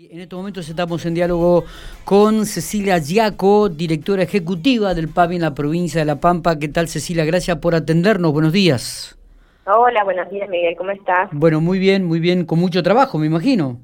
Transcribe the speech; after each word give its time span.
En 0.00 0.20
estos 0.20 0.36
momentos 0.36 0.68
estamos 0.68 1.04
en 1.06 1.14
diálogo 1.14 1.64
con 2.04 2.46
Cecilia 2.46 2.98
Giaco, 2.98 3.68
directora 3.68 4.22
ejecutiva 4.22 4.94
del 4.94 5.08
PAMI 5.08 5.34
en 5.34 5.42
la 5.42 5.54
provincia 5.54 6.00
de 6.00 6.04
La 6.04 6.20
Pampa. 6.20 6.56
¿Qué 6.56 6.68
tal 6.68 6.86
Cecilia? 6.86 7.24
Gracias 7.24 7.56
por 7.56 7.74
atendernos. 7.74 8.32
Buenos 8.32 8.52
días. 8.52 9.18
Hola, 9.66 10.04
buenos 10.04 10.30
días 10.30 10.48
Miguel, 10.48 10.76
¿cómo 10.76 10.92
estás? 10.92 11.30
Bueno, 11.32 11.60
muy 11.60 11.80
bien, 11.80 12.04
muy 12.04 12.20
bien, 12.20 12.44
con 12.44 12.60
mucho 12.60 12.80
trabajo, 12.80 13.18
me 13.18 13.26
imagino. 13.26 13.80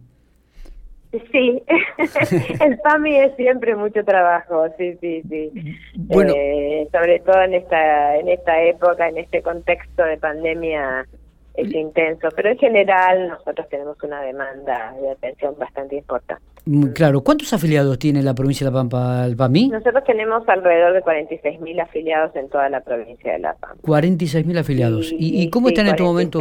Sí, 1.32 1.60
el 2.60 2.78
PAMI 2.78 3.16
es 3.16 3.34
siempre 3.34 3.74
mucho 3.74 4.04
trabajo, 4.04 4.66
sí, 4.78 4.96
sí, 5.00 5.20
sí. 5.28 5.50
Bueno, 5.96 6.32
eh, 6.36 6.86
sobre 6.92 7.18
todo 7.18 7.42
en 7.42 7.54
esta 7.54 8.16
en 8.18 8.28
esta 8.28 8.62
época, 8.62 9.08
en 9.08 9.18
este 9.18 9.42
contexto 9.42 10.04
de 10.04 10.16
pandemia 10.18 11.08
es 11.54 11.72
intenso, 11.72 12.28
pero 12.34 12.50
en 12.50 12.58
general 12.58 13.28
nosotros 13.28 13.68
tenemos 13.68 13.96
una 14.02 14.20
demanda 14.22 14.94
de 15.00 15.10
atención 15.10 15.54
bastante 15.56 15.96
importante. 15.96 16.42
Muy 16.66 16.92
claro. 16.92 17.20
¿Cuántos 17.20 17.52
afiliados 17.52 17.98
tiene 17.98 18.22
la 18.22 18.34
provincia 18.34 18.66
de 18.66 18.72
La 18.72 18.78
Pampa 18.78 19.26
el 19.26 19.36
PAMI? 19.36 19.68
Nosotros 19.68 20.02
tenemos 20.04 20.48
alrededor 20.48 20.94
de 20.94 21.02
46.000 21.02 21.82
afiliados 21.82 22.34
en 22.34 22.48
toda 22.48 22.68
la 22.70 22.80
provincia 22.80 23.34
de 23.34 23.38
La 23.38 23.54
Pampa. 23.54 23.82
46.000 23.82 24.58
afiliados. 24.58 25.14
¿Y, 25.16 25.48
cómo 25.50 25.68
están 25.68 25.86
en 25.86 25.90
este 25.92 26.02
momento 26.02 26.40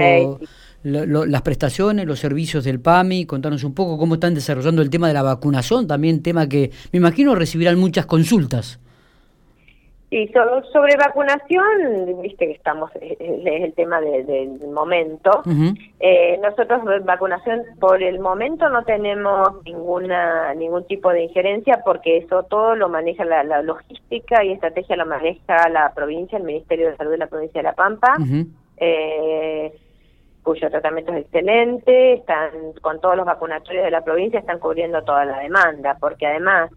las 0.84 1.42
prestaciones, 1.42 2.06
los 2.06 2.20
servicios 2.20 2.64
del 2.64 2.80
PAMI? 2.80 3.26
Contanos 3.26 3.64
un 3.66 3.76
poco 3.76 3.98
cómo 3.98 4.16
están 4.16 4.34
desarrollando 4.34 4.82
el 4.82 4.90
tema 4.90 5.10
de 5.10 5.14
la 5.14 5.24
vacunación, 5.24 5.88
también 5.88 6.24
tema 6.24 6.48
que 6.48 6.72
me 6.92 6.98
imagino 6.98 7.36
recibirán 7.36 7.78
muchas 7.78 8.06
consultas. 8.06 8.80
Y 10.14 10.28
sobre 10.28 10.96
vacunación, 10.96 12.22
viste 12.22 12.46
que 12.46 12.52
estamos, 12.52 12.92
es 13.02 13.18
el 13.20 13.74
tema 13.74 14.00
del 14.00 14.60
momento. 14.72 15.42
eh, 16.00 16.38
nosotros 16.40 16.82
vacunación 17.04 17.64
por 17.80 18.04
el 18.04 18.20
momento 18.20 18.70
no 18.70 18.84
tenemos 18.84 19.64
ninguna 19.66 20.54
ningún 20.54 20.86
tipo 20.86 21.10
de 21.10 21.24
injerencia 21.24 21.82
porque 21.84 22.18
eso 22.18 22.44
todo 22.44 22.76
lo 22.76 22.90
maneja 22.90 23.26
la, 23.26 23.64
logística 23.64 24.44
y 24.44 24.52
estrategia 24.52 24.98
lo 24.98 25.08
maneja 25.08 25.68
la 25.70 25.92
provincia, 25.96 26.38
el 26.38 26.44
Ministerio 26.44 26.92
de 26.92 26.98
Salud 26.98 27.10
de 27.10 27.18
la 27.18 27.28
provincia 27.28 27.62
de 27.62 27.64
La 27.64 27.74
Pampa. 27.74 28.16
eh, 28.78 29.74
cuyo 30.44 30.70
tratamiento 30.70 31.12
es 31.14 31.22
excelente, 31.22 32.14
están 32.14 32.52
con 32.84 33.02
todos 33.02 33.18
los 33.18 33.26
vacunatorios 33.26 33.86
de 33.86 33.90
la 33.90 34.04
provincia, 34.04 34.40
están 34.40 34.60
cubriendo 34.60 35.02
toda 35.02 35.26
la 35.26 35.40
demanda, 35.40 35.98
porque 36.00 36.28
además 36.28 36.70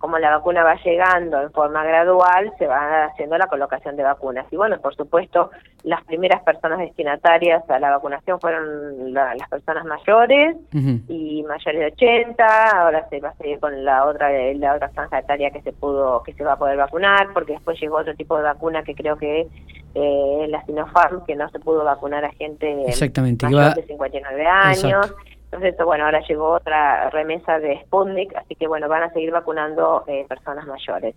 como 0.00 0.18
la 0.18 0.30
vacuna 0.30 0.64
va 0.64 0.76
llegando 0.82 1.42
en 1.42 1.52
forma 1.52 1.84
gradual, 1.84 2.50
se 2.58 2.66
va 2.66 3.04
haciendo 3.04 3.36
la 3.36 3.46
colocación 3.46 3.96
de 3.96 4.02
vacunas. 4.02 4.46
Y 4.50 4.56
bueno, 4.56 4.80
por 4.80 4.96
supuesto, 4.96 5.50
las 5.84 6.02
primeras 6.04 6.42
personas 6.42 6.78
destinatarias 6.78 7.68
a 7.68 7.78
la 7.78 7.90
vacunación 7.90 8.40
fueron 8.40 9.12
las 9.12 9.48
personas 9.50 9.84
mayores 9.84 10.56
y 10.72 11.44
mayores 11.46 11.80
de 11.80 11.86
80, 11.86 12.70
ahora 12.70 13.06
se 13.10 13.20
va 13.20 13.28
a 13.28 13.34
seguir 13.34 13.60
con 13.60 13.84
la 13.84 14.06
otra 14.06 14.30
la 14.54 14.74
otra 14.74 14.88
franja 14.88 15.18
etaria 15.18 15.50
que 15.50 15.60
se 15.60 15.72
pudo 15.72 16.22
que 16.22 16.32
se 16.32 16.44
va 16.44 16.54
a 16.54 16.58
poder 16.58 16.78
vacunar, 16.78 17.28
porque 17.34 17.52
después 17.52 17.78
llegó 17.78 17.98
otro 17.98 18.14
tipo 18.14 18.38
de 18.38 18.44
vacuna 18.44 18.82
que 18.82 18.94
creo 18.94 19.18
que 19.18 19.48
eh, 19.94 20.46
la 20.48 20.64
Sinopharm, 20.64 21.26
que 21.26 21.36
no 21.36 21.48
se 21.50 21.58
pudo 21.58 21.84
vacunar 21.84 22.24
a 22.24 22.32
gente 22.32 22.84
Exactamente, 22.88 23.46
mayor 23.46 23.74
de 23.74 23.82
59 23.82 24.46
años. 24.46 25.14
Entonces, 25.52 25.74
bueno, 25.84 26.04
ahora 26.04 26.20
llegó 26.28 26.50
otra 26.50 27.10
remesa 27.10 27.58
de 27.58 27.80
Sputnik, 27.82 28.34
así 28.36 28.54
que 28.54 28.68
bueno, 28.68 28.88
van 28.88 29.02
a 29.02 29.12
seguir 29.12 29.32
vacunando 29.32 30.04
eh, 30.06 30.24
personas 30.28 30.66
mayores. 30.66 31.16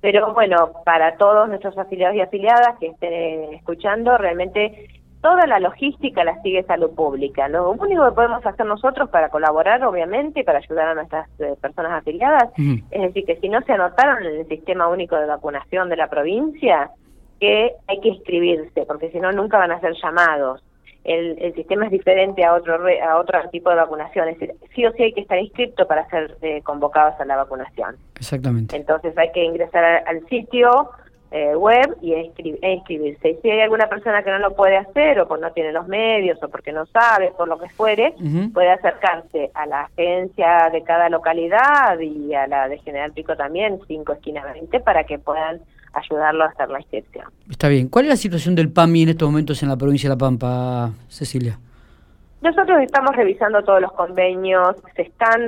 Pero 0.00 0.32
bueno, 0.32 0.72
para 0.84 1.16
todos 1.16 1.48
nuestros 1.48 1.76
afiliados 1.76 2.16
y 2.16 2.20
afiliadas 2.20 2.78
que 2.78 2.88
estén 2.88 3.54
escuchando, 3.54 4.16
realmente 4.16 4.88
toda 5.20 5.46
la 5.46 5.58
logística 5.58 6.24
la 6.24 6.40
sigue 6.42 6.62
salud 6.64 6.94
pública. 6.94 7.48
Lo 7.48 7.70
único 7.70 8.04
que 8.06 8.14
podemos 8.14 8.44
hacer 8.44 8.64
nosotros 8.64 9.10
para 9.10 9.28
colaborar, 9.28 9.82
obviamente, 9.84 10.44
para 10.44 10.58
ayudar 10.58 10.88
a 10.88 10.94
nuestras 10.94 11.28
eh, 11.40 11.54
personas 11.60 11.92
afiliadas, 11.92 12.50
es 12.56 13.02
decir, 13.02 13.24
que 13.24 13.36
si 13.36 13.48
no 13.48 13.60
se 13.62 13.72
anotaron 13.72 14.24
en 14.24 14.40
el 14.40 14.48
sistema 14.48 14.88
único 14.88 15.16
de 15.16 15.26
vacunación 15.26 15.88
de 15.88 15.96
la 15.96 16.08
provincia, 16.08 16.90
que 17.40 17.72
hay 17.86 18.00
que 18.00 18.08
inscribirse, 18.08 18.86
porque 18.86 19.10
si 19.10 19.20
no, 19.20 19.32
nunca 19.32 19.58
van 19.58 19.72
a 19.72 19.80
ser 19.80 19.94
llamados 20.02 20.62
el, 21.04 21.36
el, 21.38 21.54
sistema 21.54 21.84
es 21.84 21.90
diferente 21.90 22.44
a 22.44 22.54
otro 22.54 22.74
a 22.74 23.18
otro 23.18 23.38
tipo 23.50 23.70
de 23.70 23.76
vacunación. 23.76 24.28
Es 24.28 24.38
decir, 24.38 24.56
sí 24.74 24.86
o 24.86 24.92
sí 24.92 25.02
hay 25.04 25.12
que 25.12 25.20
estar 25.20 25.38
inscrito 25.38 25.86
para 25.86 26.08
ser 26.08 26.36
eh, 26.40 26.62
convocados 26.62 27.20
a 27.20 27.24
la 27.24 27.36
vacunación. 27.36 27.96
Exactamente. 28.16 28.74
Entonces 28.76 29.16
hay 29.16 29.30
que 29.32 29.44
ingresar 29.44 29.84
al, 30.06 30.26
sitio 30.28 30.90
eh, 31.30 31.54
web 31.54 31.96
y 32.00 32.14
e, 32.14 32.32
inscribirse. 32.62 33.30
Y 33.30 33.36
si 33.42 33.50
hay 33.50 33.60
alguna 33.60 33.88
persona 33.88 34.22
que 34.22 34.30
no 34.30 34.38
lo 34.38 34.54
puede 34.54 34.78
hacer 34.78 35.20
o 35.20 35.28
porque 35.28 35.42
no 35.42 35.52
tiene 35.52 35.72
los 35.72 35.86
medios 35.88 36.42
o 36.42 36.48
porque 36.48 36.72
no 36.72 36.86
sabe, 36.86 37.32
por 37.36 37.48
lo 37.48 37.58
que 37.58 37.68
fuere, 37.68 38.14
puede 38.54 38.70
acercarse 38.70 39.50
a 39.52 39.66
la 39.66 39.82
agencia 39.82 40.70
de 40.72 40.82
cada 40.84 41.10
localidad 41.10 41.98
y 42.00 42.34
a 42.34 42.46
la 42.46 42.68
de 42.68 42.78
General 42.78 43.12
Pico 43.12 43.36
también, 43.36 43.78
5 43.86 44.12
esquinas 44.14 44.44
20, 44.54 44.80
para 44.80 45.04
que 45.04 45.18
puedan 45.18 45.60
ayudarlo 45.94 46.44
a 46.44 46.48
hacer 46.48 46.68
la 46.68 46.80
inscripción. 46.80 47.26
Está 47.50 47.68
bien. 47.68 47.88
¿Cuál 47.88 48.06
es 48.06 48.10
la 48.10 48.16
situación 48.16 48.54
del 48.54 48.70
PAMI 48.70 49.02
en 49.02 49.08
estos 49.10 49.28
momentos 49.28 49.62
en 49.62 49.68
la 49.68 49.76
provincia 49.76 50.08
de 50.08 50.14
La 50.14 50.18
Pampa, 50.18 50.90
Cecilia? 51.08 51.58
Nosotros 52.44 52.78
estamos 52.82 53.16
revisando 53.16 53.62
todos 53.64 53.80
los 53.80 53.92
convenios, 53.92 54.76
se 54.94 55.00
están 55.00 55.40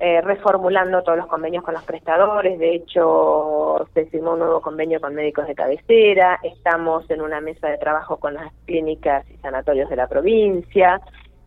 eh, 0.00 0.22
reformulando 0.22 1.02
todos 1.02 1.18
los 1.18 1.26
convenios 1.26 1.62
con 1.62 1.74
los 1.74 1.82
prestadores, 1.82 2.58
de 2.58 2.74
hecho 2.74 3.86
se 3.92 4.06
firmó 4.06 4.32
un 4.32 4.38
nuevo 4.38 4.62
convenio 4.62 4.98
con 4.98 5.14
médicos 5.14 5.46
de 5.46 5.54
cabecera, 5.54 6.40
estamos 6.42 7.04
en 7.10 7.20
una 7.20 7.42
mesa 7.42 7.68
de 7.68 7.76
trabajo 7.76 8.16
con 8.16 8.32
las 8.32 8.50
clínicas 8.64 9.26
y 9.30 9.36
sanatorios 9.42 9.90
de 9.90 9.96
la 9.96 10.06
provincia, 10.06 11.02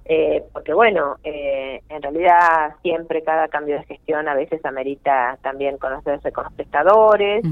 eh, 0.08 0.44
porque 0.54 0.74
bueno, 0.74 1.18
eh, 1.24 1.82
en 1.90 2.02
realidad 2.02 2.76
siempre 2.84 3.24
cada 3.24 3.48
cambio 3.48 3.78
de 3.78 3.86
gestión 3.86 4.28
a 4.28 4.36
veces 4.36 4.64
amerita 4.64 5.38
también 5.42 5.78
conocerse 5.78 6.32
con 6.32 6.44
los 6.44 6.54
prestadores. 6.54 7.44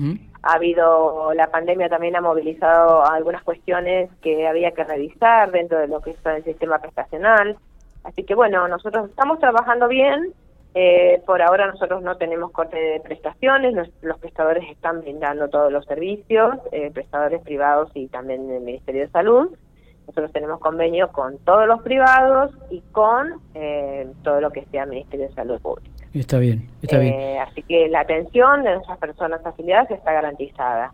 Ha 0.43 0.53
habido, 0.53 1.33
la 1.33 1.47
pandemia 1.47 1.89
también 1.89 2.15
ha 2.15 2.21
movilizado 2.21 3.05
algunas 3.05 3.43
cuestiones 3.43 4.11
que 4.21 4.47
había 4.47 4.71
que 4.71 4.83
revisar 4.83 5.51
dentro 5.51 5.79
de 5.79 5.87
lo 5.87 6.01
que 6.01 6.11
es 6.11 6.25
el 6.25 6.43
sistema 6.43 6.79
prestacional. 6.79 7.57
Así 8.03 8.23
que 8.23 8.35
bueno, 8.35 8.67
nosotros 8.67 9.09
estamos 9.09 9.39
trabajando 9.39 9.87
bien. 9.87 10.33
Eh, 10.75 11.21
por 11.25 11.41
ahora 11.41 11.67
nosotros 11.67 12.01
no 12.01 12.17
tenemos 12.17 12.51
corte 12.51 12.77
de 12.77 12.99
prestaciones, 12.99 13.75
los, 14.01 14.17
prestadores 14.17 14.67
están 14.71 15.01
brindando 15.01 15.47
todos 15.47 15.71
los 15.71 15.85
servicios, 15.85 16.55
eh, 16.71 16.89
prestadores 16.91 17.43
privados 17.43 17.91
y 17.93 18.07
también 18.07 18.49
el 18.49 18.61
Ministerio 18.61 19.01
de 19.01 19.09
Salud. 19.09 19.55
Nosotros 20.07 20.31
tenemos 20.31 20.59
convenio 20.59 21.11
con 21.11 21.37
todos 21.39 21.67
los 21.67 21.81
privados 21.81 22.51
y 22.69 22.81
con 22.91 23.41
eh, 23.53 24.07
todo 24.23 24.41
lo 24.41 24.51
que 24.51 24.65
sea 24.65 24.85
Ministerio 24.85 25.27
de 25.27 25.33
Salud 25.33 25.59
Pública. 25.61 25.89
Está 26.13 26.37
bien, 26.37 26.69
está 26.81 26.99
bien. 26.99 27.13
Eh, 27.13 27.39
así 27.39 27.63
que 27.63 27.87
la 27.87 28.01
atención 28.01 28.63
de 28.63 28.75
nuestras 28.75 28.97
personas 28.99 29.43
afiliadas 29.45 29.89
está 29.89 30.13
garantizada. 30.13 30.93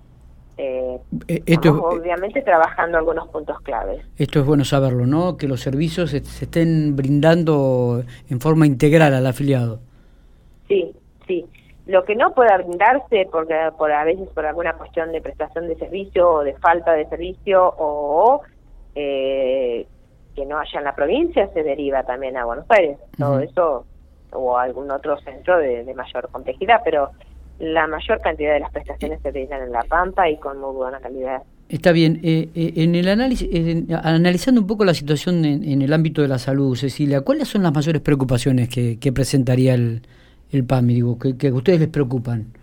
Eh, 0.62 1.00
estamos 1.46 1.82
obviamente 1.86 2.42
trabajando 2.42 2.98
algunos 2.98 3.30
puntos 3.30 3.60
claves. 3.62 4.06
Esto 4.18 4.40
es 4.40 4.46
bueno 4.46 4.66
saberlo, 4.66 5.06
¿no? 5.06 5.38
Que 5.38 5.48
los 5.48 5.62
servicios 5.62 6.12
se, 6.12 6.18
estén 6.18 6.98
brindando 6.98 8.04
en 8.30 8.42
forma 8.42 8.66
integral 8.66 9.14
al 9.14 9.26
afiliado. 9.26 9.80
Sí, 10.68 10.94
sí. 11.28 11.46
Lo 11.86 12.04
que 12.04 12.16
no 12.16 12.34
pueda 12.34 12.58
brindarse, 12.58 13.28
porque 13.32 13.56
por 13.78 13.92
a 13.92 14.04
veces 14.04 14.28
por 14.36 14.46
alguna 14.46 14.74
cuestión 14.74 15.12
de 15.12 15.22
prestación 15.22 15.68
de 15.68 15.76
servicio 15.78 16.30
o 16.30 16.44
de 16.44 16.54
falta 16.56 16.92
de 16.92 17.08
servicio 17.08 17.74
o 17.78 18.42
eh, 18.96 19.88
que 20.36 20.46
no 20.46 20.58
haya 20.58 20.80
en 20.80 20.86
la 20.86 20.96
provincia 20.96 21.50
se 21.54 21.64
deriva 21.64 22.04
también 22.04 22.38
a 22.38 22.46
Buenos 22.46 22.66
Aires. 22.70 22.98
Todo 23.18 23.40
eso 23.40 23.86
o 24.32 24.58
algún 24.58 24.92
otro 24.92 25.20
centro 25.22 25.58
de, 25.58 25.92
mayor 25.96 26.30
complejidad, 26.32 26.82
pero 26.84 27.10
la 27.60 27.88
mayor 27.88 28.22
cantidad 28.22 28.54
de 28.54 28.60
las 28.60 28.72
prestaciones 28.72 29.20
se 29.22 29.32
brindan 29.32 29.64
en 29.64 29.72
La 29.72 29.84
Pampa 29.84 30.30
y 30.30 30.38
con 30.38 30.60
muy 30.60 30.74
buena 30.74 31.00
calidad. 31.00 31.42
Está 31.68 31.92
bien. 31.92 32.20
Eh, 32.24 32.50
eh, 32.56 32.74
en 32.78 32.96
el 32.96 33.08
análisis, 33.08 33.50
analizando 34.04 34.62
un 34.62 34.68
poco 34.68 34.86
la 34.86 34.94
situación 34.94 35.44
en, 35.46 35.82
el 35.82 35.94
ámbito 35.94 36.22
de 36.22 36.28
la 36.28 36.40
salud, 36.40 36.76
Cecilia, 36.76 37.22
¿cuáles 37.22 37.48
son 37.48 37.64
las 37.64 37.74
mayores 37.74 38.02
preocupaciones 38.02 38.70
que, 38.70 39.12
presentaría 39.12 39.74
el, 39.74 40.04
el 40.52 40.64
PAMI, 40.64 40.94
digo, 40.94 41.20
que, 41.20 41.38
que 41.38 41.48
a 41.50 41.54
ustedes 41.54 41.80
les 41.80 41.90
preocupan? 41.90 42.59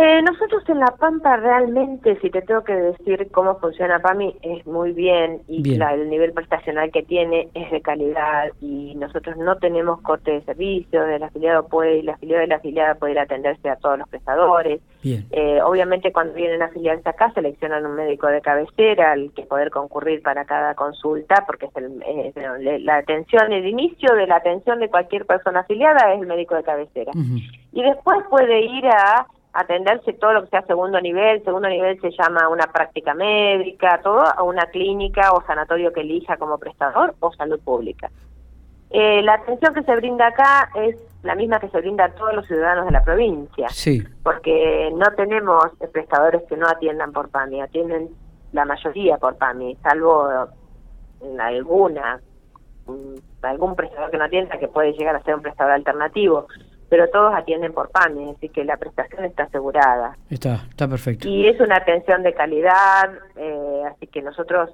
Eh, 0.00 0.22
nosotros 0.22 0.62
en 0.68 0.78
La 0.78 0.94
Pampa 0.96 1.38
realmente, 1.38 2.16
si 2.20 2.30
te 2.30 2.42
tengo 2.42 2.62
que 2.62 2.72
decir 2.72 3.28
cómo 3.32 3.58
funciona 3.58 3.98
PAMI, 3.98 4.32
es 4.42 4.64
muy 4.64 4.92
bien 4.92 5.42
y 5.48 5.74
el 5.74 6.08
nivel 6.08 6.32
prestacional 6.32 6.92
que 6.92 7.02
tiene 7.02 7.48
es 7.52 7.68
de 7.72 7.80
calidad 7.80 8.52
y 8.60 8.94
nosotros 8.94 9.36
no 9.38 9.56
tenemos 9.56 10.00
corte 10.02 10.30
de 10.30 10.42
servicio, 10.42 11.04
el 11.04 11.24
afiliado 11.24 11.66
puede, 11.66 11.98
el 11.98 12.08
afiliado 12.10 12.42
de 12.42 12.46
la 12.46 12.56
afiliada 12.56 12.94
puede 12.94 13.14
ir 13.14 13.18
a 13.18 13.22
atenderse 13.22 13.68
a 13.68 13.74
todos 13.74 13.98
los 13.98 14.08
prestadores. 14.08 14.80
Eh, 15.02 15.60
obviamente 15.64 16.12
cuando 16.12 16.34
vienen 16.34 16.62
a 16.62 16.66
afiliarse 16.66 17.08
acá 17.08 17.32
seleccionan 17.32 17.84
un 17.84 17.96
médico 17.96 18.28
de 18.28 18.40
cabecera 18.40 19.12
al 19.12 19.32
que 19.32 19.46
poder 19.46 19.70
concurrir 19.70 20.22
para 20.22 20.44
cada 20.44 20.76
consulta 20.76 21.42
porque 21.44 21.66
es, 21.66 22.36
el, 22.36 22.84
la 22.84 22.98
atención, 22.98 23.52
el 23.52 23.66
inicio 23.66 24.14
de 24.14 24.28
la 24.28 24.36
atención 24.36 24.78
de 24.78 24.90
cualquier 24.90 25.26
persona 25.26 25.60
afiliada 25.60 26.14
es 26.14 26.20
el 26.20 26.28
médico 26.28 26.54
de 26.54 26.62
cabecera. 26.62 27.10
Y 27.72 27.82
después 27.82 28.18
puede 28.30 28.60
ir 28.60 28.86
a 28.86 29.26
atenderse 29.60 30.12
todo 30.12 30.34
lo 30.34 30.44
que 30.44 30.50
sea 30.50 30.62
segundo 30.62 31.00
nivel, 31.00 31.42
segundo 31.44 31.68
nivel 31.68 32.00
se 32.00 32.10
llama 32.10 32.48
una 32.48 32.66
práctica 32.66 33.12
médica, 33.14 34.00
todo 34.02 34.20
a 34.20 34.42
una 34.42 34.66
clínica 34.66 35.32
o 35.32 35.42
sanatorio 35.42 35.92
que 35.92 36.02
elija 36.02 36.36
como 36.36 36.58
prestador 36.58 37.14
o 37.20 37.32
salud 37.32 37.58
pública. 37.60 38.10
Eh, 38.90 39.20
la 39.22 39.34
atención 39.34 39.74
que 39.74 39.82
se 39.82 39.96
brinda 39.96 40.28
acá 40.28 40.70
es 40.76 40.96
la 41.22 41.34
misma 41.34 41.58
que 41.58 41.68
se 41.68 41.78
brinda 41.78 42.04
a 42.04 42.12
todos 42.12 42.34
los 42.34 42.46
ciudadanos 42.46 42.86
de 42.86 42.92
la 42.92 43.02
provincia. 43.02 43.68
Sí. 43.70 44.02
Porque 44.22 44.90
no 44.94 45.06
tenemos 45.16 45.64
prestadores 45.92 46.42
que 46.48 46.56
no 46.56 46.68
atiendan 46.68 47.12
por 47.12 47.28
PAMI, 47.28 47.60
atienden 47.60 48.10
la 48.52 48.64
mayoría 48.64 49.18
por 49.18 49.36
PAMI, 49.36 49.76
salvo 49.82 50.28
en 51.20 51.40
alguna, 51.40 52.20
algún 53.42 53.74
prestador 53.74 54.10
que 54.10 54.18
no 54.18 54.24
atienda 54.24 54.58
que 54.58 54.68
puede 54.68 54.92
llegar 54.92 55.16
a 55.16 55.22
ser 55.22 55.34
un 55.34 55.42
prestador 55.42 55.72
alternativo 55.72 56.46
pero 56.88 57.08
todos 57.08 57.34
atienden 57.34 57.72
por 57.72 57.90
PAMI, 57.90 58.30
así 58.36 58.48
que 58.48 58.64
la 58.64 58.76
prestación 58.76 59.24
está 59.24 59.44
asegurada. 59.44 60.16
Está, 60.30 60.66
está 60.70 60.88
perfecto. 60.88 61.28
Y 61.28 61.46
es 61.46 61.60
una 61.60 61.76
atención 61.76 62.22
de 62.22 62.34
calidad, 62.34 63.10
eh, 63.36 63.82
así 63.90 64.06
que 64.06 64.22
nosotros 64.22 64.70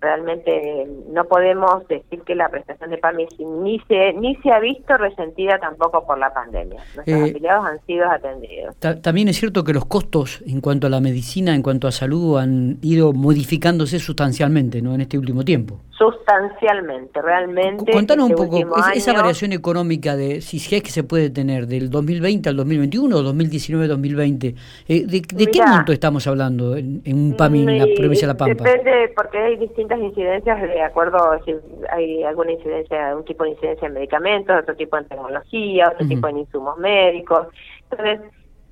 realmente 0.00 0.88
no 1.10 1.24
podemos 1.24 1.86
decir 1.88 2.22
que 2.22 2.34
la 2.34 2.48
prestación 2.48 2.90
de 2.90 2.98
PAMI 2.98 3.26
ni 3.38 3.78
se, 3.80 4.14
ni 4.14 4.34
se 4.36 4.50
ha 4.50 4.58
visto 4.58 4.96
resentida 4.96 5.58
tampoco 5.58 6.06
por 6.06 6.18
la 6.18 6.32
pandemia. 6.32 6.82
Nuestros 6.94 7.20
eh, 7.20 7.30
afiliados 7.30 7.66
han 7.66 7.86
sido 7.86 8.10
atendidos. 8.10 8.76
También 9.02 9.28
es 9.28 9.38
cierto 9.38 9.62
que 9.62 9.72
los 9.72 9.84
costos 9.84 10.42
en 10.46 10.60
cuanto 10.60 10.86
a 10.86 10.90
la 10.90 11.00
medicina, 11.00 11.54
en 11.54 11.62
cuanto 11.62 11.86
a 11.86 11.92
salud, 11.92 12.38
han 12.38 12.78
ido 12.80 13.12
modificándose 13.12 13.98
sustancialmente 13.98 14.80
¿no? 14.80 14.94
en 14.94 15.02
este 15.02 15.18
último 15.18 15.44
tiempo. 15.44 15.80
Sustancialmente, 16.00 17.20
realmente. 17.20 17.92
Contanos 17.92 18.30
un 18.30 18.32
este 18.32 18.42
poco 18.42 18.74
esa 18.94 19.12
variación 19.12 19.52
económica 19.52 20.16
de 20.16 20.40
si 20.40 20.56
es 20.56 20.82
que 20.82 20.88
se 20.88 21.04
puede 21.04 21.28
tener 21.28 21.66
del 21.66 21.90
2020 21.90 22.48
al 22.48 22.56
2021 22.56 23.14
o 23.14 23.20
2019-2020. 23.20 24.54
Eh, 24.88 25.04
¿De, 25.06 25.20
qué 25.20 25.60
monto 25.60 25.92
estamos 25.92 26.26
hablando 26.26 26.74
en, 26.74 27.02
un 27.06 27.36
PAMI 27.36 27.60
en 27.64 27.78
la 27.80 27.84
provincia 27.94 28.26
de 28.26 28.32
La 28.32 28.38
Pampa? 28.38 28.64
Depende, 28.64 29.12
porque 29.14 29.36
hay 29.36 29.58
distintas 29.58 29.98
incidencias 30.00 30.62
de 30.62 30.80
acuerdo 30.80 31.38
si 31.44 31.54
hay 31.90 32.22
alguna 32.22 32.52
incidencia, 32.52 33.14
un 33.14 33.26
tipo 33.26 33.44
de 33.44 33.50
incidencia 33.50 33.86
en 33.86 33.92
medicamentos, 33.92 34.56
otro 34.58 34.74
tipo 34.74 34.96
en 34.96 35.04
tecnología, 35.06 35.90
otro 35.92 36.08
tipo 36.08 36.28
en 36.28 36.38
insumos 36.38 36.78
médicos. 36.78 37.48
Entonces, 37.90 38.20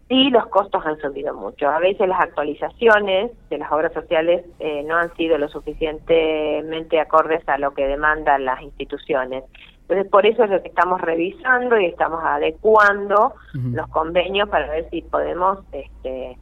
sí 0.09 0.31
los 0.31 0.47
costos 0.47 0.85
han 0.87 0.99
subido 0.99 1.35
mucho. 1.35 1.69
A 1.69 1.79
veces 1.79 2.09
las 2.09 2.21
actualizaciones 2.21 3.31
de 3.51 3.59
las 3.59 3.71
obras 3.71 3.93
sociales 3.93 4.45
eh, 4.59 4.83
no 4.85 4.97
han 4.97 5.15
sido 5.17 5.39
lo 5.39 5.49
suficientemente 5.49 7.01
acordes 7.01 7.47
a 7.49 7.59
lo 7.59 7.73
que 7.75 7.87
demandan 7.87 8.45
las 8.45 8.63
instituciones. 8.63 9.45
Entonces, 9.83 10.11
por 10.11 10.27
eso 10.27 10.45
es 10.45 10.51
lo 10.51 10.63
que 10.63 10.69
estamos 10.69 11.01
revisando 11.01 11.79
y 11.81 11.87
estamos 11.87 12.23
adecuando 12.23 13.35
los 13.55 13.89
convenios 13.89 14.49
para 14.51 14.69
ver 14.71 14.89
si 14.91 15.01
podemos 15.01 15.61
este, 15.73 16.37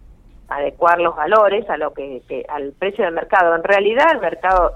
adecuar 0.49 0.99
los 1.01 1.15
valores 1.15 1.69
a 1.71 1.77
lo 1.77 1.95
que, 1.95 2.23
al 2.49 2.73
precio 2.73 3.05
del 3.05 3.15
mercado. 3.15 3.55
En 3.55 3.63
realidad, 3.63 4.07
el 4.13 4.21
mercado, 4.21 4.73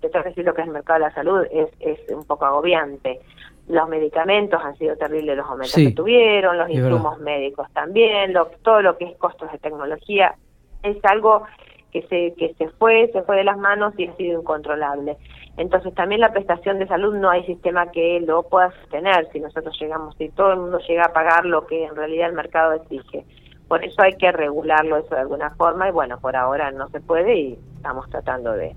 te 0.00 0.08
tengo 0.08 0.22
que 0.22 0.28
decir 0.28 0.44
lo 0.44 0.54
que 0.54 0.62
es 0.62 0.68
el 0.68 0.74
mercado 0.74 1.00
de 1.00 1.06
la 1.06 1.14
salud, 1.14 1.44
es, 1.50 1.68
es 1.80 1.98
un 2.10 2.24
poco 2.24 2.44
agobiante 2.44 3.20
los 3.68 3.88
medicamentos 3.88 4.62
han 4.62 4.76
sido 4.76 4.96
terribles 4.96 5.36
los 5.36 5.46
aumentos 5.46 5.74
que 5.74 5.92
tuvieron, 5.92 6.58
los 6.58 6.68
insumos 6.68 7.18
médicos 7.20 7.68
también, 7.72 8.32
lo, 8.32 8.46
todo 8.62 8.82
lo 8.82 8.98
que 8.98 9.06
es 9.06 9.16
costos 9.16 9.50
de 9.50 9.58
tecnología 9.58 10.34
es 10.82 11.02
algo 11.04 11.44
que 11.90 12.02
se 12.02 12.34
que 12.36 12.54
se 12.54 12.68
fue, 12.70 13.08
se 13.12 13.22
fue 13.22 13.36
de 13.36 13.44
las 13.44 13.56
manos 13.56 13.94
y 13.96 14.06
ha 14.06 14.16
sido 14.16 14.40
incontrolable. 14.40 15.16
Entonces 15.56 15.94
también 15.94 16.20
la 16.20 16.32
prestación 16.32 16.78
de 16.78 16.88
salud 16.88 17.14
no 17.14 17.30
hay 17.30 17.44
sistema 17.44 17.90
que 17.90 18.20
lo 18.20 18.42
pueda 18.42 18.72
sostener 18.80 19.28
si 19.32 19.40
nosotros 19.40 19.76
llegamos, 19.80 20.14
si 20.16 20.28
todo 20.30 20.52
el 20.52 20.58
mundo 20.58 20.78
llega 20.80 21.04
a 21.04 21.12
pagar 21.12 21.46
lo 21.46 21.66
que 21.66 21.84
en 21.84 21.94
realidad 21.94 22.28
el 22.28 22.34
mercado 22.34 22.72
exige. 22.72 23.24
Por 23.68 23.82
eso 23.82 24.02
hay 24.02 24.12
que 24.14 24.30
regularlo 24.30 24.98
eso 24.98 25.14
de 25.14 25.22
alguna 25.22 25.50
forma 25.50 25.88
y 25.88 25.92
bueno, 25.92 26.18
por 26.20 26.36
ahora 26.36 26.70
no 26.70 26.88
se 26.90 27.00
puede 27.00 27.34
y 27.34 27.58
estamos 27.76 28.10
tratando 28.10 28.52
de, 28.52 28.74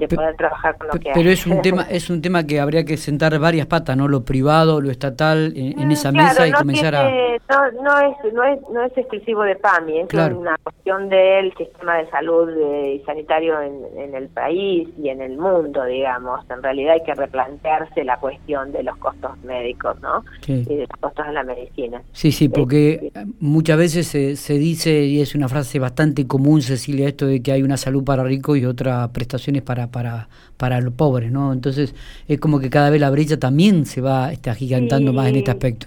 de 0.00 0.16
poder 0.16 0.36
trabajar 0.36 0.76
con 0.76 0.88
lo 0.88 0.94
que 0.94 1.10
Pero 1.14 1.30
es 1.30 1.46
un 1.46 1.62
tema 1.62 1.86
es 1.90 2.10
un 2.10 2.22
tema 2.22 2.46
que 2.46 2.60
habría 2.60 2.84
que 2.84 2.96
sentar 2.96 3.38
varias 3.38 3.66
patas, 3.66 3.96
¿no? 3.96 4.08
Lo 4.08 4.24
privado, 4.24 4.80
lo 4.80 4.90
estatal 4.90 5.52
en, 5.54 5.88
mm, 5.88 5.90
esa 5.90 6.12
mesa 6.12 6.46
y 6.46 6.52
comenzar 6.52 6.94
a 6.94 7.10
no, 7.50 7.82
no 7.82 8.00
es 8.00 8.32
no 8.32 8.44
es 8.44 8.60
no 8.72 8.84
es 8.84 8.96
exclusivo 8.96 9.42
de 9.42 9.56
PAMI, 9.56 10.00
es 10.00 10.14
una 10.14 10.56
cuestión 10.62 11.08
del 11.08 11.52
sistema 11.56 11.96
de 11.96 12.08
salud 12.10 12.48
eh, 12.48 13.00
y 13.00 13.04
sanitario 13.04 13.60
en, 13.60 13.80
en, 13.98 14.14
el 14.14 14.28
país 14.28 14.88
y 15.02 15.08
en 15.08 15.20
el 15.20 15.36
mundo, 15.36 15.84
digamos. 15.84 16.48
En 16.48 16.62
realidad 16.62 16.94
hay 16.94 17.02
que 17.02 17.14
replantearse 17.14 18.04
la 18.04 18.18
cuestión 18.18 18.72
de 18.72 18.82
los 18.84 18.96
costos 18.98 19.36
médicos, 19.42 20.00
¿no? 20.00 20.24
Y 20.46 20.62
de 20.62 20.86
los 20.88 21.00
costos 21.00 21.26
de 21.26 21.32
la 21.32 21.42
medicina. 21.42 22.02
Sí, 22.12 22.30
sí, 22.30 22.48
porque 22.48 23.00
este, 23.02 23.26
muchas 23.40 23.78
veces 23.78 24.06
se, 24.06 24.36
se 24.36 24.54
dice 24.54 25.02
y 25.04 25.20
es 25.20 25.34
una 25.34 25.48
frase 25.48 25.78
bastante 25.78 26.26
común, 26.26 26.62
Cecilia, 26.62 27.08
esto 27.08 27.26
de 27.26 27.42
que 27.42 27.52
hay 27.52 27.62
una 27.62 27.76
salud 27.76 28.04
para 28.04 28.22
ricos 28.22 28.58
y 28.58 28.64
otras 28.64 29.08
prestaciones 29.08 29.62
para 29.62 29.89
para, 29.90 30.28
para 30.56 30.80
los 30.80 30.94
pobres, 30.94 31.30
¿no? 31.30 31.52
Entonces 31.52 31.94
es 32.28 32.40
como 32.40 32.60
que 32.60 32.70
cada 32.70 32.90
vez 32.90 33.00
la 33.00 33.10
brecha 33.10 33.38
también 33.38 33.86
se 33.86 34.00
va 34.00 34.32
está 34.32 34.52
agigantando 34.52 35.12
más 35.12 35.28
en 35.28 35.36
este 35.36 35.50
aspecto. 35.50 35.86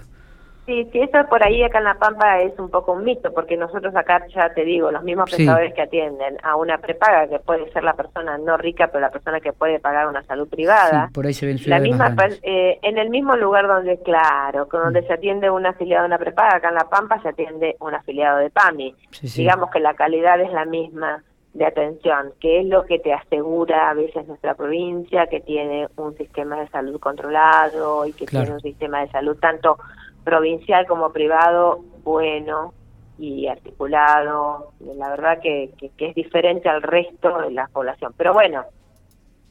Sí, 0.66 0.88
sí, 0.92 0.98
eso 0.98 1.18
por 1.28 1.44
ahí 1.44 1.62
acá 1.62 1.78
en 1.78 1.84
La 1.84 1.98
Pampa 1.98 2.40
es 2.40 2.58
un 2.58 2.70
poco 2.70 2.92
un 2.92 3.04
mito, 3.04 3.34
porque 3.34 3.54
nosotros 3.54 3.94
acá, 3.94 4.26
ya 4.34 4.48
te 4.54 4.64
digo, 4.64 4.90
los 4.90 5.02
mismos 5.02 5.30
prestadores 5.30 5.74
que 5.74 5.82
atienden 5.82 6.38
a 6.42 6.56
una 6.56 6.78
prepaga, 6.78 7.28
que 7.28 7.38
puede 7.38 7.70
ser 7.72 7.84
la 7.84 7.92
persona 7.92 8.38
no 8.38 8.56
rica, 8.56 8.86
pero 8.86 9.00
la 9.00 9.10
persona 9.10 9.40
que 9.40 9.52
puede 9.52 9.78
pagar 9.78 10.08
una 10.08 10.22
salud 10.22 10.48
privada. 10.48 11.10
por 11.12 11.26
ahí 11.26 11.34
se 11.34 11.44
ven 11.44 11.58
la 11.66 11.80
misma, 11.80 12.16
eh, 12.42 12.78
En 12.80 12.96
el 12.96 13.10
mismo 13.10 13.36
lugar 13.36 13.66
donde, 13.66 14.00
claro, 14.00 14.66
donde 14.72 15.02
mm. 15.02 15.06
se 15.06 15.12
atiende 15.12 15.50
un 15.50 15.66
afiliado 15.66 16.04
de 16.04 16.06
una 16.08 16.18
prepaga, 16.18 16.56
acá 16.56 16.70
en 16.70 16.76
La 16.76 16.88
Pampa 16.88 17.20
se 17.20 17.28
atiende 17.28 17.76
un 17.80 17.94
afiliado 17.94 18.38
de 18.38 18.48
PAMI. 18.48 18.94
Digamos 19.36 19.70
que 19.70 19.80
la 19.80 19.92
calidad 19.92 20.40
es 20.40 20.50
la 20.50 20.64
misma 20.64 21.22
de 21.54 21.64
atención, 21.64 22.32
que 22.40 22.60
es 22.60 22.66
lo 22.66 22.84
que 22.84 22.98
te 22.98 23.12
asegura 23.12 23.88
a 23.90 23.94
veces 23.94 24.26
nuestra 24.26 24.54
provincia, 24.54 25.28
que 25.28 25.40
tiene 25.40 25.88
un 25.96 26.16
sistema 26.16 26.60
de 26.60 26.68
salud 26.68 26.98
controlado 26.98 28.04
y 28.06 28.12
que 28.12 28.26
tiene 28.26 28.52
un 28.52 28.60
sistema 28.60 29.00
de 29.00 29.10
salud 29.10 29.36
tanto 29.40 29.78
provincial 30.24 30.86
como 30.86 31.12
privado 31.12 31.80
bueno 32.02 32.74
y 33.18 33.46
articulado. 33.46 34.72
La 34.80 35.10
verdad 35.10 35.38
que, 35.40 35.70
que 35.96 36.08
es 36.08 36.14
diferente 36.16 36.68
al 36.68 36.82
resto 36.82 37.38
de 37.38 37.52
la 37.52 37.68
población. 37.68 38.12
Pero 38.16 38.32
bueno, 38.32 38.64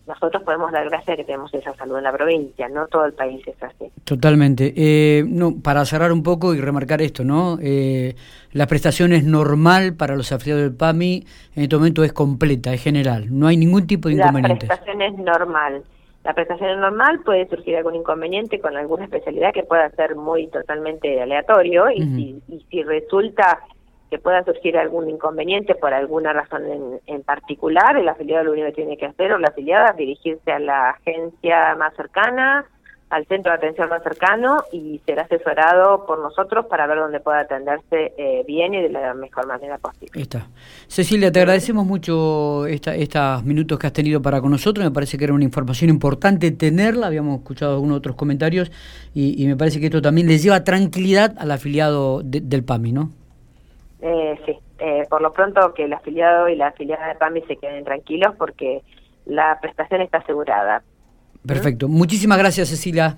nosotros 0.05 0.43
podemos 0.43 0.71
dar 0.71 0.89
gracias 0.89 1.15
que 1.17 1.23
tenemos 1.23 1.53
esa 1.53 1.73
salud 1.75 1.97
en 1.97 2.03
la 2.03 2.11
provincia, 2.11 2.67
no 2.67 2.87
todo 2.87 3.05
el 3.05 3.13
país 3.13 3.41
es 3.47 3.61
así. 3.63 3.85
Totalmente. 4.03 4.73
Eh, 4.75 5.23
no, 5.25 5.61
para 5.61 5.85
cerrar 5.85 6.11
un 6.11 6.23
poco 6.23 6.53
y 6.53 6.59
remarcar 6.59 7.01
esto, 7.01 7.23
¿no? 7.23 7.57
Eh, 7.61 8.15
la 8.51 8.67
prestación 8.67 9.13
es 9.13 9.23
normal 9.23 9.95
para 9.95 10.15
los 10.15 10.31
afiliados 10.31 10.63
del 10.63 10.75
PAMI, 10.75 11.25
en 11.55 11.63
este 11.63 11.75
momento 11.75 12.03
es 12.03 12.11
completa, 12.11 12.73
es 12.73 12.83
general, 12.83 13.27
no 13.29 13.47
hay 13.47 13.55
ningún 13.55 13.87
tipo 13.87 14.09
de 14.09 14.15
inconveniente. 14.15 14.67
La 14.67 14.75
prestación 14.75 15.01
es 15.01 15.17
normal. 15.17 15.83
La 16.25 16.33
prestación 16.33 16.69
es 16.69 16.77
normal, 16.77 17.19
puede 17.25 17.47
surgir 17.49 17.75
algún 17.75 17.95
inconveniente 17.95 18.59
con 18.59 18.77
alguna 18.77 19.05
especialidad 19.05 19.53
que 19.53 19.63
pueda 19.63 19.89
ser 19.91 20.15
muy 20.15 20.47
totalmente 20.47 21.21
aleatorio 21.21 21.91
y, 21.91 22.41
y 22.47 22.65
si 22.69 22.81
resulta 22.83 23.59
que 24.13 24.19
pueda 24.19 24.43
surgir 24.43 24.77
algún 24.77 25.09
inconveniente 25.09 25.73
por 25.73 25.91
alguna 25.91 26.33
razón 26.33 26.61
en, 27.07 27.23
particular, 27.23 27.97
el 27.97 28.07
afiliado 28.07 28.43
lo 28.43 28.51
único 28.51 28.67
que 28.67 28.73
tiene 28.73 28.95
que 28.95 29.07
hacer 29.07 29.31
o 29.31 29.39
la 29.39 29.47
afiliada 29.47 29.89
es 29.89 29.97
dirigirse 29.97 30.51
a 30.51 30.59
la 30.59 30.89
agencia 30.91 31.73
más 31.79 31.95
cercana, 31.95 32.63
al 33.09 33.25
centro 33.25 33.51
de 33.51 33.57
atención 33.57 33.89
más 33.89 34.03
cercano 34.03 34.65
y 34.71 35.01
será 35.03 35.23
asesorado 35.23 36.05
por 36.05 36.19
nosotros 36.19 36.67
para 36.67 36.85
ver 36.85 36.99
dónde 36.99 37.21
pueda 37.21 37.39
atenderse 37.39 38.13
eh, 38.19 38.43
bien 38.45 38.75
y 38.75 38.83
de 38.83 38.89
la 38.89 39.15
mejor 39.15 39.47
manera 39.47 39.79
posible. 39.79 40.21
Está. 40.21 40.45
Cecilia, 40.85 41.31
te 41.31 41.39
agradecemos 41.39 41.83
mucho 41.83 42.67
esta, 42.67 42.93
estos 42.93 43.43
minutos 43.43 43.79
que 43.79 43.87
has 43.87 43.93
tenido 43.93 44.21
para 44.21 44.41
con 44.41 44.51
nosotros. 44.51 44.85
Me 44.85 44.91
parece 44.91 45.17
que 45.17 45.23
era 45.23 45.33
una 45.33 45.43
información 45.43 45.89
importante 45.89 46.51
tenerla. 46.51 47.07
Habíamos 47.07 47.39
escuchado 47.39 47.73
algunos 47.73 47.97
otros 47.97 48.15
comentarios 48.15 48.71
y, 49.15 49.43
me 49.47 49.57
parece 49.57 49.79
que 49.79 49.87
esto 49.87 50.03
también 50.03 50.27
le 50.27 50.37
lleva 50.37 50.63
tranquilidad 50.63 51.33
al 51.39 51.49
afiliado 51.49 52.21
del 52.23 52.63
PAMI, 52.63 52.91
¿no? 52.91 53.22
Eh, 54.05 54.37
sí, 54.45 54.59
eh, 54.79 55.05
por 55.09 55.21
lo 55.21 55.31
pronto 55.31 55.73
que 55.73 55.85
el 55.85 55.93
afiliado 55.93 56.49
y 56.49 56.57
la 56.57 56.67
afiliada 56.67 57.07
de 57.07 57.15
PAMI 57.15 57.41
se 57.43 57.55
queden 57.55 57.85
tranquilos 57.85 58.35
porque 58.37 58.81
la 59.25 59.57
prestación 59.61 60.01
está 60.01 60.17
asegurada. 60.17 60.83
Perfecto. 61.47 61.87
Muchísimas 61.87 62.37
gracias, 62.37 62.67
Cecilia. 62.67 63.17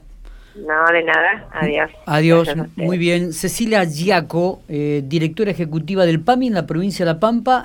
No, 0.55 0.85
de 0.93 1.03
nada. 1.03 1.49
Adiós. 1.51 1.91
Adiós. 2.05 2.55
Muy 2.75 2.99
bien. 2.99 3.33
Cecilia 3.33 3.83
Giaco, 3.83 4.61
eh, 4.69 5.01
directora 5.03 5.49
ejecutiva 5.49 6.05
del 6.05 6.21
PAMI 6.21 6.47
en 6.47 6.53
la 6.53 6.67
provincia 6.67 7.03
de 7.03 7.13
La 7.13 7.19
Pampa. 7.19 7.63